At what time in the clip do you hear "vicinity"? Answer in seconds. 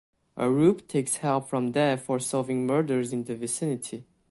3.35-4.07